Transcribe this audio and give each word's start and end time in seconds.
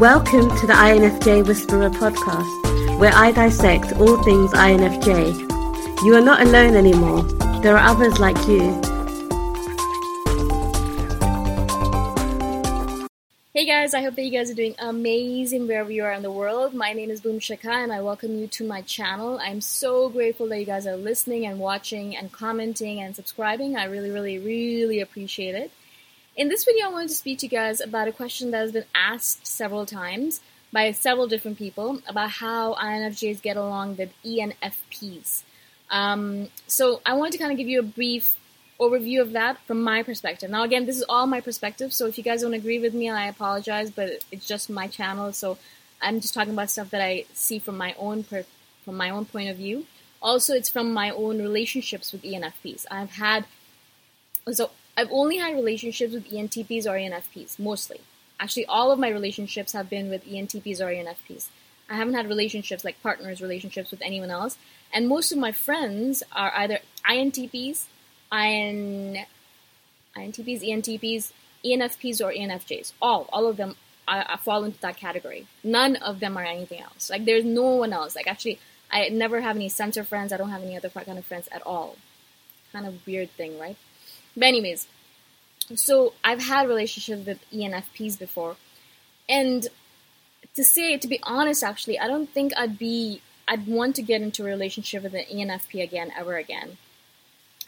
Welcome 0.00 0.56
to 0.58 0.64
the 0.68 0.74
INFJ 0.74 1.44
Whisperer 1.44 1.90
podcast, 1.90 3.00
where 3.00 3.10
I 3.12 3.32
dissect 3.32 3.94
all 3.94 4.22
things 4.22 4.52
INFJ. 4.52 6.04
You 6.04 6.14
are 6.14 6.20
not 6.20 6.40
alone 6.40 6.76
anymore, 6.76 7.24
there 7.62 7.76
are 7.76 7.84
others 7.84 8.20
like 8.20 8.36
you. 8.46 8.80
Hey 13.52 13.66
guys, 13.66 13.92
I 13.92 14.02
hope 14.02 14.14
that 14.14 14.22
you 14.22 14.30
guys 14.30 14.52
are 14.52 14.54
doing 14.54 14.76
amazing 14.78 15.66
wherever 15.66 15.90
you 15.90 16.04
are 16.04 16.12
in 16.12 16.22
the 16.22 16.30
world. 16.30 16.74
My 16.74 16.92
name 16.92 17.10
is 17.10 17.20
Boom 17.20 17.40
Shikha 17.40 17.82
and 17.82 17.92
I 17.92 18.00
welcome 18.00 18.38
you 18.38 18.46
to 18.46 18.64
my 18.64 18.82
channel. 18.82 19.40
I'm 19.42 19.60
so 19.60 20.08
grateful 20.10 20.46
that 20.50 20.60
you 20.60 20.64
guys 20.64 20.86
are 20.86 20.96
listening 20.96 21.44
and 21.44 21.58
watching 21.58 22.16
and 22.16 22.30
commenting 22.30 23.00
and 23.00 23.16
subscribing. 23.16 23.76
I 23.76 23.86
really, 23.86 24.10
really, 24.10 24.38
really 24.38 25.00
appreciate 25.00 25.56
it. 25.56 25.72
In 26.38 26.48
this 26.48 26.64
video, 26.64 26.86
I 26.86 26.92
wanted 26.92 27.08
to 27.08 27.16
speak 27.16 27.40
to 27.40 27.46
you 27.46 27.50
guys 27.50 27.80
about 27.80 28.06
a 28.06 28.12
question 28.12 28.52
that 28.52 28.58
has 28.58 28.70
been 28.70 28.84
asked 28.94 29.44
several 29.44 29.84
times 29.84 30.40
by 30.72 30.92
several 30.92 31.26
different 31.26 31.58
people 31.58 32.00
about 32.06 32.30
how 32.30 32.74
INFJs 32.74 33.42
get 33.42 33.56
along 33.56 33.96
with 33.96 34.12
ENFPs. 34.24 35.42
Um, 35.90 36.46
so 36.68 37.02
I 37.04 37.14
wanted 37.14 37.32
to 37.32 37.38
kind 37.38 37.50
of 37.50 37.58
give 37.58 37.66
you 37.66 37.80
a 37.80 37.82
brief 37.82 38.36
overview 38.78 39.20
of 39.20 39.32
that 39.32 39.58
from 39.66 39.82
my 39.82 40.04
perspective. 40.04 40.48
Now, 40.48 40.62
again, 40.62 40.86
this 40.86 40.96
is 40.96 41.04
all 41.08 41.26
my 41.26 41.40
perspective, 41.40 41.92
so 41.92 42.06
if 42.06 42.16
you 42.16 42.22
guys 42.22 42.42
don't 42.42 42.54
agree 42.54 42.78
with 42.78 42.94
me, 42.94 43.10
I 43.10 43.26
apologize, 43.26 43.90
but 43.90 44.24
it's 44.30 44.46
just 44.46 44.70
my 44.70 44.86
channel, 44.86 45.32
so 45.32 45.58
I'm 46.00 46.20
just 46.20 46.34
talking 46.34 46.52
about 46.52 46.70
stuff 46.70 46.90
that 46.90 47.02
I 47.02 47.24
see 47.34 47.58
from 47.58 47.76
my 47.76 47.96
own 47.98 48.22
per- 48.22 48.46
from 48.84 48.96
my 48.96 49.10
own 49.10 49.24
point 49.24 49.50
of 49.50 49.56
view. 49.56 49.86
Also, 50.22 50.54
it's 50.54 50.68
from 50.68 50.94
my 50.94 51.10
own 51.10 51.42
relationships 51.42 52.12
with 52.12 52.22
ENFPs. 52.22 52.86
I've 52.92 53.10
had 53.10 53.44
so 54.52 54.70
I've 54.98 55.12
only 55.12 55.36
had 55.36 55.54
relationships 55.54 56.12
with 56.12 56.28
ENTPs 56.28 56.84
or 56.84 56.98
ENFPs, 56.98 57.56
mostly. 57.60 58.00
Actually, 58.40 58.66
all 58.66 58.90
of 58.90 58.98
my 58.98 59.08
relationships 59.08 59.72
have 59.72 59.88
been 59.88 60.10
with 60.10 60.26
ENTPs 60.26 60.80
or 60.80 60.86
ENFPs. 60.86 61.46
I 61.88 61.94
haven't 61.94 62.14
had 62.14 62.26
relationships 62.26 62.84
like 62.84 63.00
partners, 63.00 63.40
relationships 63.40 63.92
with 63.92 64.02
anyone 64.02 64.32
else. 64.32 64.58
And 64.92 65.06
most 65.06 65.30
of 65.30 65.38
my 65.38 65.52
friends 65.52 66.24
are 66.32 66.52
either 66.52 66.80
INTPs, 67.08 67.84
IN, 68.32 69.24
INTPs, 70.16 70.62
ENTPs, 70.68 71.30
ENFPs, 71.64 72.20
or 72.20 72.32
ENFJs. 72.32 72.92
All, 73.00 73.28
all 73.32 73.46
of 73.46 73.56
them 73.56 73.76
I, 74.08 74.24
I 74.30 74.36
fall 74.36 74.64
into 74.64 74.80
that 74.80 74.96
category. 74.96 75.46
None 75.62 75.94
of 75.94 76.18
them 76.18 76.36
are 76.36 76.44
anything 76.44 76.80
else. 76.80 77.08
Like 77.08 77.24
there's 77.24 77.44
no 77.44 77.76
one 77.76 77.92
else. 77.92 78.16
Like 78.16 78.26
actually, 78.26 78.58
I 78.90 79.10
never 79.10 79.42
have 79.42 79.54
any 79.54 79.68
sensor 79.68 80.02
friends. 80.02 80.32
I 80.32 80.38
don't 80.38 80.50
have 80.50 80.64
any 80.64 80.76
other 80.76 80.88
kind 80.88 81.18
of 81.18 81.24
friends 81.24 81.48
at 81.52 81.64
all. 81.64 81.94
Kind 82.72 82.84
of 82.84 83.06
weird 83.06 83.30
thing, 83.30 83.60
right? 83.60 83.76
But 84.38 84.46
anyways, 84.46 84.86
so 85.74 86.12
I've 86.22 86.42
had 86.42 86.68
relationships 86.68 87.26
with 87.26 87.40
ENFPs 87.52 88.16
before, 88.16 88.54
and 89.28 89.66
to 90.54 90.62
say 90.62 90.96
to 90.96 91.08
be 91.08 91.18
honest, 91.24 91.64
actually, 91.64 91.98
I 91.98 92.06
don't 92.06 92.30
think 92.30 92.52
I'd 92.56 92.78
be 92.78 93.20
I'd 93.48 93.66
want 93.66 93.96
to 93.96 94.02
get 94.02 94.22
into 94.22 94.44
a 94.44 94.46
relationship 94.46 95.02
with 95.02 95.14
an 95.14 95.24
ENFP 95.32 95.82
again 95.82 96.12
ever 96.16 96.36
again. 96.36 96.78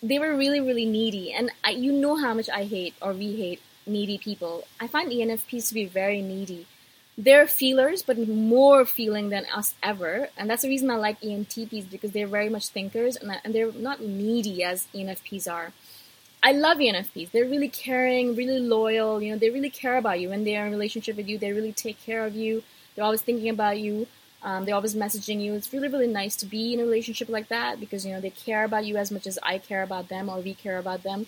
They 0.01 0.21
were 0.21 0.37
really 0.37 0.61
really 0.61 0.85
needy, 0.85 1.33
and 1.33 1.51
I, 1.65 1.71
you 1.71 1.93
know 1.93 2.15
how 2.17 2.35
much 2.35 2.49
I 2.49 2.65
hate 2.65 2.95
or 3.03 3.15
we 3.15 3.35
hate 3.35 3.61
needy 3.85 4.17
people. 4.17 4.69
I 4.79 4.87
find 4.87 5.11
ENFPs 5.11 5.69
to 5.69 5.75
be 5.75 5.87
very 5.87 6.23
needy. 6.23 6.67
They're 7.19 7.49
feelers, 7.49 8.03
but 8.03 8.17
more 8.17 8.85
feeling 8.85 9.31
than 9.31 9.45
us 9.53 9.75
ever, 9.83 10.29
and 10.37 10.49
that's 10.49 10.63
the 10.63 10.69
reason 10.69 10.89
I 10.89 10.95
like 10.95 11.21
ENTPs 11.21 11.91
because 11.91 12.13
they're 12.13 12.29
very 12.29 12.49
much 12.49 12.69
thinkers 12.69 13.17
and, 13.17 13.41
and 13.45 13.53
they're 13.53 13.73
not 13.73 14.01
needy 14.01 14.63
as 14.63 14.87
ENFPs 14.95 15.51
are. 15.51 15.73
I 16.43 16.53
love 16.53 16.79
ENFPs. 16.79 17.33
They're 17.33 17.45
really 17.45 17.69
caring, 17.69 18.35
really 18.35 18.61
loyal. 18.61 19.23
You 19.23 19.33
know, 19.33 19.39
they 19.39 19.51
really 19.51 19.69
care 19.69 19.99
about 19.99 20.21
you. 20.21 20.31
When 20.31 20.45
they're 20.45 20.63
in 20.67 20.69
a 20.69 20.77
relationship 20.77 21.17
with 21.17 21.29
you, 21.29 21.37
they 21.37 21.53
really 21.53 21.73
take 21.73 22.03
care 22.03 22.25
of 22.25 22.35
you. 22.35 22.63
They're 22.95 23.05
always 23.05 23.21
thinking 23.21 23.51
about 23.51 23.79
you. 23.79 24.07
Um, 24.43 24.65
they're 24.65 24.75
always 24.75 24.95
messaging 24.95 25.43
you. 25.43 25.53
It's 25.53 25.71
really, 25.71 25.89
really 25.89 26.07
nice 26.07 26.35
to 26.37 26.47
be 26.47 26.73
in 26.73 26.81
a 26.81 26.85
relationship 26.85 27.29
like 27.29 27.49
that 27.49 27.79
because 27.79 28.07
you 28.07 28.13
know 28.13 28.23
they 28.23 28.31
care 28.31 28.65
about 28.65 28.87
you 28.87 28.97
as 28.97 29.11
much 29.11 29.27
as 29.27 29.39
I 29.43 29.59
care 29.59 29.83
about 29.83 30.09
them 30.09 30.31
or 30.31 30.41
we 30.41 30.55
care 30.55 30.79
about 30.79 31.03
them. 31.03 31.27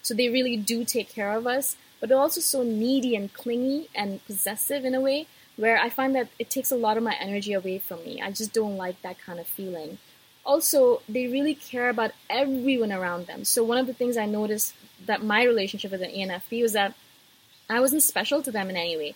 So 0.00 0.14
they 0.14 0.30
really 0.30 0.56
do 0.56 0.84
take 0.84 1.10
care 1.10 1.32
of 1.32 1.46
us. 1.46 1.76
But 2.00 2.08
they're 2.08 2.18
also 2.18 2.40
so 2.40 2.62
needy 2.62 3.14
and 3.16 3.32
clingy 3.32 3.88
and 3.94 4.24
possessive 4.26 4.84
in 4.84 4.94
a 4.94 5.00
way 5.00 5.26
where 5.56 5.78
I 5.78 5.88
find 5.88 6.14
that 6.14 6.28
it 6.38 6.50
takes 6.50 6.70
a 6.70 6.76
lot 6.76 6.96
of 6.96 7.02
my 7.02 7.14
energy 7.20 7.52
away 7.52 7.78
from 7.78 8.02
me. 8.04 8.20
I 8.20 8.30
just 8.30 8.52
don't 8.52 8.76
like 8.76 9.00
that 9.02 9.18
kind 9.18 9.38
of 9.38 9.46
feeling 9.46 9.98
also 10.44 11.02
they 11.08 11.26
really 11.26 11.54
care 11.54 11.88
about 11.88 12.12
everyone 12.28 12.92
around 12.92 13.26
them. 13.26 13.44
So 13.44 13.64
one 13.64 13.78
of 13.78 13.86
the 13.86 13.94
things 13.94 14.16
I 14.16 14.26
noticed 14.26 14.74
that 15.06 15.22
my 15.22 15.42
relationship 15.44 15.90
with 15.90 16.02
an 16.02 16.10
ENFP 16.10 16.62
was 16.62 16.72
that 16.72 16.94
I 17.68 17.80
wasn't 17.80 18.02
special 18.02 18.42
to 18.42 18.50
them 18.50 18.70
in 18.70 18.76
any 18.76 18.96
way. 18.96 19.14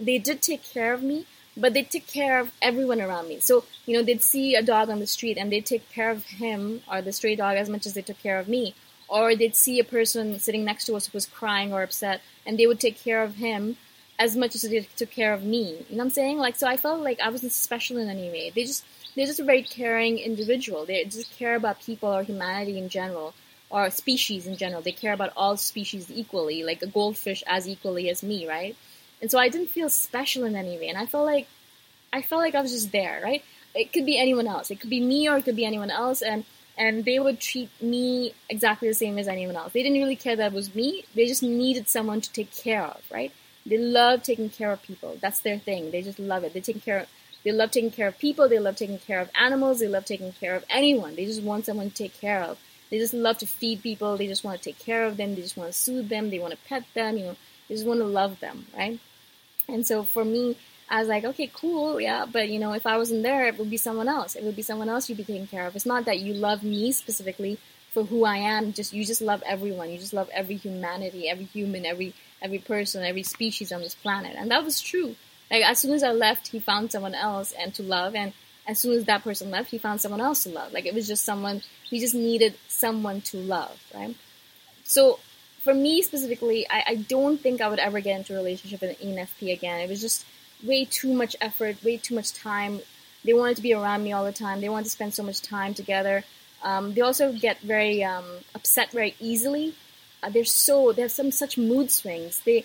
They 0.00 0.18
did 0.18 0.42
take 0.42 0.62
care 0.64 0.92
of 0.92 1.02
me, 1.02 1.26
but 1.56 1.74
they 1.74 1.82
took 1.82 2.06
care 2.06 2.40
of 2.40 2.52
everyone 2.60 3.00
around 3.00 3.28
me. 3.28 3.40
So, 3.40 3.64
you 3.84 3.96
know, 3.96 4.02
they'd 4.02 4.22
see 4.22 4.54
a 4.54 4.62
dog 4.62 4.90
on 4.90 4.98
the 4.98 5.06
street 5.06 5.38
and 5.38 5.52
they'd 5.52 5.66
take 5.66 5.88
care 5.90 6.10
of 6.10 6.24
him 6.24 6.82
or 6.90 7.02
the 7.02 7.12
stray 7.12 7.36
dog 7.36 7.56
as 7.56 7.68
much 7.68 7.86
as 7.86 7.94
they 7.94 8.02
took 8.02 8.18
care 8.18 8.38
of 8.38 8.48
me. 8.48 8.74
Or 9.08 9.36
they'd 9.36 9.54
see 9.54 9.78
a 9.78 9.84
person 9.84 10.38
sitting 10.40 10.64
next 10.64 10.86
to 10.86 10.96
us 10.96 11.06
who 11.06 11.16
was 11.16 11.26
crying 11.26 11.72
or 11.72 11.82
upset 11.82 12.22
and 12.44 12.58
they 12.58 12.66
would 12.66 12.80
take 12.80 12.98
care 13.02 13.22
of 13.22 13.36
him 13.36 13.76
as 14.18 14.34
much 14.34 14.54
as 14.54 14.62
they 14.62 14.80
took 14.96 15.10
care 15.10 15.32
of 15.32 15.44
me. 15.44 15.84
You 15.88 15.96
know 15.96 15.98
what 15.98 16.04
I'm 16.04 16.10
saying? 16.10 16.38
Like, 16.38 16.56
so 16.56 16.66
I 16.66 16.76
felt 16.76 17.02
like 17.02 17.20
I 17.20 17.28
wasn't 17.28 17.52
special 17.52 17.98
in 17.98 18.08
any 18.08 18.30
way. 18.30 18.50
They 18.50 18.64
just, 18.64 18.84
they're 19.16 19.26
just 19.26 19.40
a 19.40 19.44
very 19.44 19.62
caring 19.62 20.18
individual. 20.18 20.84
They 20.84 21.02
just 21.04 21.36
care 21.36 21.56
about 21.56 21.80
people 21.80 22.14
or 22.14 22.22
humanity 22.22 22.78
in 22.78 22.88
general, 22.90 23.34
or 23.70 23.90
species 23.90 24.46
in 24.46 24.56
general. 24.56 24.82
They 24.82 24.92
care 24.92 25.14
about 25.14 25.32
all 25.36 25.56
species 25.56 26.10
equally, 26.10 26.62
like 26.62 26.82
a 26.82 26.86
goldfish 26.86 27.42
as 27.46 27.66
equally 27.66 28.08
as 28.10 28.22
me, 28.22 28.46
right? 28.46 28.76
And 29.20 29.30
so 29.30 29.38
I 29.38 29.48
didn't 29.48 29.70
feel 29.70 29.88
special 29.88 30.44
in 30.44 30.54
any 30.54 30.78
way, 30.78 30.88
and 30.88 30.98
I 30.98 31.06
felt 31.06 31.24
like 31.24 31.48
I 32.12 32.22
felt 32.22 32.42
like 32.42 32.54
I 32.54 32.60
was 32.60 32.72
just 32.72 32.92
there, 32.92 33.20
right? 33.24 33.42
It 33.74 33.92
could 33.92 34.06
be 34.06 34.18
anyone 34.18 34.46
else. 34.46 34.70
It 34.70 34.80
could 34.80 34.90
be 34.90 35.00
me 35.00 35.28
or 35.28 35.38
it 35.38 35.44
could 35.44 35.56
be 35.56 35.64
anyone 35.64 35.90
else, 35.90 36.22
and 36.22 36.44
and 36.78 37.04
they 37.04 37.18
would 37.18 37.40
treat 37.40 37.70
me 37.80 38.34
exactly 38.50 38.88
the 38.88 38.94
same 38.94 39.18
as 39.18 39.28
anyone 39.28 39.56
else. 39.56 39.72
They 39.72 39.82
didn't 39.82 39.98
really 39.98 40.16
care 40.16 40.36
that 40.36 40.52
it 40.52 40.54
was 40.54 40.74
me. 40.74 41.04
They 41.14 41.26
just 41.26 41.42
needed 41.42 41.88
someone 41.88 42.20
to 42.20 42.32
take 42.32 42.54
care 42.54 42.82
of, 42.82 43.02
right? 43.10 43.32
They 43.64 43.78
love 43.78 44.22
taking 44.22 44.50
care 44.50 44.70
of 44.70 44.82
people. 44.82 45.16
That's 45.20 45.40
their 45.40 45.58
thing. 45.58 45.90
They 45.90 46.02
just 46.02 46.18
love 46.18 46.44
it. 46.44 46.52
They 46.52 46.60
take 46.60 46.84
care 46.84 47.00
of 47.00 47.08
they 47.46 47.52
love 47.52 47.70
taking 47.70 47.92
care 47.92 48.08
of 48.08 48.18
people. 48.18 48.48
They 48.48 48.58
love 48.58 48.74
taking 48.74 48.98
care 48.98 49.20
of 49.20 49.30
animals. 49.40 49.78
They 49.78 49.86
love 49.86 50.04
taking 50.04 50.32
care 50.32 50.56
of 50.56 50.64
anyone. 50.68 51.14
They 51.14 51.26
just 51.26 51.44
want 51.44 51.64
someone 51.64 51.90
to 51.90 51.94
take 51.94 52.20
care 52.20 52.42
of. 52.42 52.58
They 52.90 52.98
just 52.98 53.14
love 53.14 53.38
to 53.38 53.46
feed 53.46 53.84
people. 53.84 54.16
They 54.16 54.26
just 54.26 54.42
want 54.42 54.58
to 54.58 54.64
take 54.64 54.80
care 54.80 55.04
of 55.04 55.16
them. 55.16 55.36
They 55.36 55.42
just 55.42 55.56
want 55.56 55.72
to 55.72 55.78
soothe 55.78 56.08
them. 56.08 56.30
They 56.30 56.40
want 56.40 56.54
to 56.54 56.58
pet 56.68 56.82
them. 56.94 57.16
You 57.16 57.26
know, 57.26 57.36
they 57.68 57.76
just 57.76 57.86
want 57.86 58.00
to 58.00 58.04
love 58.04 58.40
them, 58.40 58.66
right? 58.76 58.98
And 59.68 59.86
so 59.86 60.02
for 60.02 60.24
me, 60.24 60.56
I 60.90 60.98
was 60.98 61.08
like, 61.08 61.22
okay, 61.22 61.48
cool, 61.54 62.00
yeah, 62.00 62.26
but 62.26 62.48
you 62.48 62.58
know, 62.58 62.72
if 62.72 62.84
I 62.84 62.96
wasn't 62.96 63.22
there, 63.22 63.46
it 63.46 63.58
would 63.58 63.70
be 63.70 63.76
someone 63.76 64.08
else. 64.08 64.34
It 64.34 64.42
would 64.42 64.56
be 64.56 64.62
someone 64.62 64.88
else 64.88 65.08
you'd 65.08 65.18
be 65.18 65.24
taking 65.24 65.46
care 65.46 65.68
of. 65.68 65.76
It's 65.76 65.86
not 65.86 66.04
that 66.06 66.18
you 66.18 66.34
love 66.34 66.64
me 66.64 66.90
specifically 66.90 67.58
for 67.92 68.04
who 68.04 68.24
I 68.24 68.38
am. 68.38 68.72
Just 68.72 68.92
you 68.92 69.04
just 69.04 69.20
love 69.20 69.42
everyone. 69.46 69.90
You 69.90 69.98
just 69.98 70.12
love 70.12 70.28
every 70.32 70.56
humanity, 70.56 71.28
every 71.28 71.44
human, 71.44 71.86
every 71.86 72.12
every 72.42 72.58
person, 72.58 73.04
every 73.04 73.22
species 73.22 73.70
on 73.70 73.82
this 73.82 73.94
planet. 73.94 74.34
And 74.36 74.50
that 74.50 74.64
was 74.64 74.80
true. 74.80 75.14
Like 75.50 75.64
as 75.64 75.78
soon 75.78 75.92
as 75.92 76.02
I 76.02 76.12
left, 76.12 76.48
he 76.48 76.58
found 76.58 76.92
someone 76.92 77.14
else 77.14 77.52
and 77.52 77.72
to 77.74 77.82
love, 77.82 78.14
and 78.14 78.32
as 78.66 78.78
soon 78.78 78.96
as 78.98 79.04
that 79.04 79.22
person 79.22 79.50
left, 79.50 79.70
he 79.70 79.78
found 79.78 80.00
someone 80.00 80.20
else 80.20 80.42
to 80.44 80.48
love. 80.48 80.72
Like 80.72 80.86
it 80.86 80.94
was 80.94 81.06
just 81.06 81.24
someone 81.24 81.62
he 81.84 82.00
just 82.00 82.14
needed 82.14 82.54
someone 82.68 83.20
to 83.22 83.38
love, 83.38 83.80
right? 83.94 84.14
So 84.84 85.20
for 85.60 85.74
me 85.74 86.02
specifically, 86.02 86.66
I, 86.68 86.84
I 86.88 86.94
don't 86.96 87.40
think 87.40 87.60
I 87.60 87.68
would 87.68 87.78
ever 87.78 88.00
get 88.00 88.16
into 88.18 88.34
a 88.34 88.36
relationship 88.36 88.80
with 88.80 89.00
an 89.00 89.08
ENFP 89.08 89.52
again. 89.52 89.80
It 89.80 89.88
was 89.88 90.00
just 90.00 90.24
way 90.62 90.84
too 90.84 91.12
much 91.12 91.34
effort, 91.40 91.82
way 91.82 91.96
too 91.96 92.14
much 92.14 92.32
time. 92.32 92.80
They 93.24 93.32
wanted 93.32 93.56
to 93.56 93.62
be 93.62 93.74
around 93.74 94.04
me 94.04 94.12
all 94.12 94.24
the 94.24 94.32
time. 94.32 94.60
They 94.60 94.68
wanted 94.68 94.84
to 94.84 94.90
spend 94.90 95.14
so 95.14 95.22
much 95.22 95.42
time 95.42 95.74
together. 95.74 96.24
Um, 96.62 96.94
they 96.94 97.00
also 97.00 97.32
get 97.32 97.60
very 97.60 98.02
um, 98.04 98.24
upset 98.54 98.92
very 98.92 99.14
easily. 99.20 99.74
Uh, 100.22 100.30
they're 100.30 100.44
so 100.44 100.92
they 100.92 101.02
have 101.02 101.10
some 101.10 101.30
such 101.30 101.58
mood 101.58 101.90
swings. 101.90 102.40
They 102.44 102.64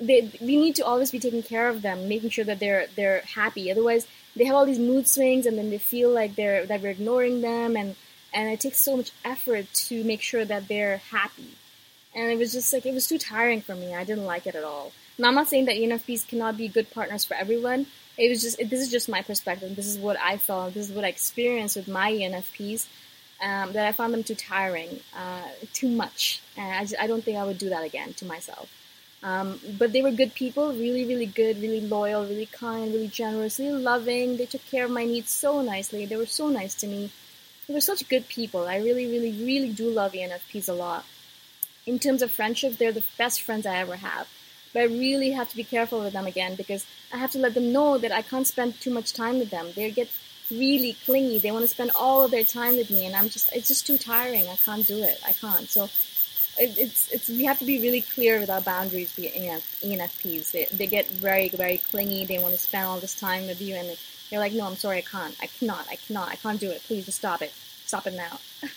they 0.00 0.30
we 0.40 0.56
need 0.56 0.76
to 0.76 0.84
always 0.84 1.10
be 1.10 1.18
taking 1.18 1.42
care 1.42 1.68
of 1.68 1.82
them, 1.82 2.08
making 2.08 2.30
sure 2.30 2.44
that 2.44 2.58
they're 2.58 2.86
they're 2.96 3.20
happy. 3.20 3.70
Otherwise, 3.70 4.06
they 4.34 4.44
have 4.44 4.54
all 4.54 4.66
these 4.66 4.78
mood 4.78 5.08
swings, 5.08 5.46
and 5.46 5.56
then 5.56 5.70
they 5.70 5.78
feel 5.78 6.10
like 6.10 6.36
they're 6.36 6.66
that 6.66 6.82
we're 6.82 6.90
ignoring 6.90 7.40
them, 7.40 7.76
and 7.76 7.96
and 8.32 8.50
it 8.50 8.60
takes 8.60 8.78
so 8.78 8.96
much 8.96 9.12
effort 9.24 9.66
to 9.72 10.04
make 10.04 10.20
sure 10.20 10.44
that 10.44 10.68
they're 10.68 10.98
happy. 10.98 11.54
And 12.14 12.30
it 12.30 12.38
was 12.38 12.52
just 12.52 12.72
like 12.72 12.84
it 12.84 12.94
was 12.94 13.06
too 13.06 13.18
tiring 13.18 13.62
for 13.62 13.74
me. 13.74 13.94
I 13.94 14.04
didn't 14.04 14.26
like 14.26 14.46
it 14.46 14.54
at 14.54 14.64
all. 14.64 14.92
Now 15.18 15.28
I'm 15.28 15.34
not 15.34 15.48
saying 15.48 15.64
that 15.66 15.76
ENFPs 15.76 16.28
cannot 16.28 16.56
be 16.58 16.68
good 16.68 16.90
partners 16.90 17.24
for 17.24 17.34
everyone. 17.34 17.86
It 18.18 18.28
was 18.28 18.42
just 18.42 18.60
it, 18.60 18.68
this 18.68 18.80
is 18.80 18.90
just 18.90 19.08
my 19.08 19.22
perspective. 19.22 19.74
This 19.76 19.86
is 19.86 19.98
what 19.98 20.18
I 20.20 20.36
felt. 20.36 20.74
This 20.74 20.90
is 20.90 20.94
what 20.94 21.04
I 21.04 21.08
experienced 21.08 21.76
with 21.76 21.88
my 21.88 22.12
ENFPs. 22.12 22.86
Um, 23.38 23.74
that 23.74 23.86
I 23.86 23.92
found 23.92 24.14
them 24.14 24.24
too 24.24 24.34
tiring, 24.34 25.00
uh, 25.14 25.48
too 25.74 25.90
much, 25.90 26.40
and 26.56 26.74
I, 26.74 26.80
just, 26.84 26.94
I 26.98 27.06
don't 27.06 27.22
think 27.22 27.36
I 27.36 27.44
would 27.44 27.58
do 27.58 27.68
that 27.68 27.84
again 27.84 28.14
to 28.14 28.24
myself. 28.24 28.70
Um, 29.22 29.58
but 29.78 29.92
they 29.92 30.02
were 30.02 30.10
good 30.10 30.34
people, 30.34 30.72
really, 30.72 31.04
really 31.04 31.26
good, 31.26 31.60
really 31.60 31.80
loyal, 31.80 32.24
really 32.24 32.46
kind, 32.46 32.92
really 32.92 33.08
generous, 33.08 33.58
really 33.58 33.82
loving. 33.82 34.36
They 34.36 34.46
took 34.46 34.64
care 34.66 34.84
of 34.84 34.90
my 34.90 35.04
needs 35.04 35.30
so 35.30 35.62
nicely. 35.62 36.06
They 36.06 36.16
were 36.16 36.26
so 36.26 36.48
nice 36.48 36.74
to 36.76 36.86
me. 36.86 37.10
They 37.66 37.74
were 37.74 37.80
such 37.80 38.08
good 38.08 38.28
people. 38.28 38.68
I 38.68 38.76
really, 38.76 39.06
really, 39.06 39.32
really 39.32 39.72
do 39.72 39.90
love 39.90 40.12
ENFPs 40.12 40.68
a 40.68 40.72
lot. 40.72 41.04
In 41.86 41.98
terms 41.98 42.22
of 42.22 42.30
friendships, 42.30 42.76
they're 42.76 42.92
the 42.92 43.04
best 43.18 43.42
friends 43.42 43.66
I 43.66 43.76
ever 43.76 43.96
have. 43.96 44.28
But 44.72 44.82
I 44.82 44.84
really 44.84 45.30
have 45.32 45.48
to 45.50 45.56
be 45.56 45.64
careful 45.64 46.00
with 46.00 46.12
them 46.12 46.26
again 46.26 46.54
because 46.54 46.86
I 47.12 47.16
have 47.16 47.30
to 47.32 47.38
let 47.38 47.54
them 47.54 47.72
know 47.72 47.98
that 47.98 48.12
I 48.12 48.22
can't 48.22 48.46
spend 48.46 48.80
too 48.80 48.90
much 48.90 49.12
time 49.12 49.38
with 49.38 49.50
them. 49.50 49.68
They 49.74 49.90
get 49.90 50.10
really 50.50 50.96
clingy. 51.04 51.38
They 51.38 51.50
want 51.50 51.62
to 51.62 51.68
spend 51.68 51.90
all 51.94 52.24
of 52.24 52.30
their 52.30 52.44
time 52.44 52.76
with 52.76 52.90
me, 52.90 53.06
and 53.06 53.16
I'm 53.16 53.28
just, 53.28 53.52
it's 53.54 53.68
just 53.68 53.86
too 53.86 53.98
tiring. 53.98 54.46
I 54.48 54.56
can't 54.56 54.86
do 54.86 54.98
it. 55.02 55.18
I 55.26 55.32
can't. 55.32 55.68
So 55.68 55.88
it's 56.58 57.12
it's 57.12 57.28
we 57.28 57.44
have 57.44 57.58
to 57.58 57.64
be 57.64 57.80
really 57.80 58.00
clear 58.00 58.40
with 58.40 58.50
our 58.50 58.60
boundaries 58.60 59.14
with 59.16 59.32
ENFPs. 59.34 60.52
They, 60.52 60.66
they 60.72 60.86
get 60.86 61.08
very 61.08 61.48
very 61.48 61.78
clingy. 61.78 62.24
They 62.24 62.38
want 62.38 62.54
to 62.54 62.60
spend 62.60 62.86
all 62.86 62.98
this 62.98 63.18
time 63.18 63.46
with 63.46 63.60
you, 63.60 63.74
and 63.74 63.96
they're 64.30 64.40
like, 64.40 64.52
"No, 64.52 64.66
I'm 64.66 64.76
sorry, 64.76 64.98
I 64.98 65.02
can't. 65.02 65.36
I 65.40 65.46
cannot. 65.46 65.86
I 65.90 65.96
cannot. 65.96 66.28
I 66.30 66.36
can't 66.36 66.60
do 66.60 66.70
it. 66.70 66.82
Please 66.84 67.04
just 67.04 67.18
stop 67.18 67.42
it. 67.42 67.52
Stop 67.84 68.06
it 68.06 68.14
now." 68.14 68.38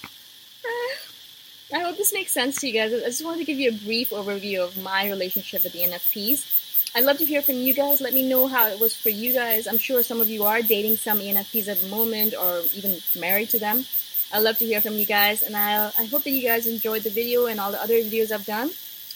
I 1.71 1.81
hope 1.81 1.97
this 1.97 2.13
makes 2.13 2.31
sense 2.31 2.59
to 2.61 2.67
you 2.67 2.73
guys. 2.73 2.91
I 2.93 3.05
just 3.05 3.23
wanted 3.23 3.39
to 3.39 3.45
give 3.45 3.59
you 3.59 3.69
a 3.69 3.73
brief 3.73 4.09
overview 4.09 4.63
of 4.63 4.81
my 4.81 5.07
relationship 5.07 5.63
with 5.63 5.73
the 5.73 5.79
ENFPs. 5.79 6.95
I'd 6.95 7.03
love 7.03 7.19
to 7.19 7.25
hear 7.25 7.43
from 7.43 7.55
you 7.55 7.75
guys. 7.75 8.01
Let 8.01 8.13
me 8.13 8.27
know 8.27 8.47
how 8.47 8.67
it 8.69 8.79
was 8.79 8.95
for 8.95 9.09
you 9.09 9.31
guys. 9.31 9.67
I'm 9.67 9.77
sure 9.77 10.01
some 10.01 10.19
of 10.19 10.27
you 10.27 10.45
are 10.45 10.63
dating 10.63 10.95
some 10.95 11.19
ENFPs 11.19 11.67
at 11.67 11.77
the 11.77 11.87
moment 11.87 12.33
or 12.33 12.63
even 12.73 12.97
married 13.19 13.51
to 13.51 13.59
them. 13.59 13.85
I'd 14.31 14.43
love 14.43 14.57
to 14.59 14.65
hear 14.65 14.81
from 14.81 14.93
you 14.93 15.05
guys, 15.05 15.41
and 15.41 15.55
I 15.55 15.91
I 15.97 16.05
hope 16.05 16.23
that 16.23 16.31
you 16.31 16.43
guys 16.43 16.67
enjoyed 16.67 17.03
the 17.03 17.09
video 17.09 17.47
and 17.47 17.59
all 17.59 17.71
the 17.71 17.81
other 17.81 17.95
videos 17.95 18.31
I've 18.31 18.45
done. 18.45 18.69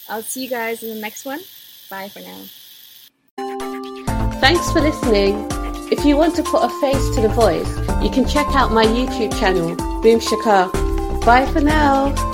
I'll 0.08 0.22
see 0.22 0.44
you 0.44 0.50
guys 0.50 0.82
in 0.82 0.94
the 0.94 1.00
next 1.00 1.24
one. 1.24 1.40
Bye 1.88 2.08
for 2.08 2.20
now. 2.20 2.40
Thanks 4.40 4.70
for 4.72 4.80
listening. 4.80 5.48
If 5.90 6.04
you 6.04 6.16
want 6.16 6.34
to 6.36 6.42
put 6.42 6.64
a 6.64 6.68
face 6.80 7.14
to 7.14 7.20
the 7.22 7.28
voice, 7.28 7.70
you 8.02 8.10
can 8.10 8.26
check 8.26 8.46
out 8.54 8.72
my 8.72 8.84
YouTube 8.84 9.38
channel, 9.38 9.76
Boom 10.02 10.18
Shikha. 10.18 10.72
Bye 11.24 11.46
for 11.46 11.60
now. 11.60 12.33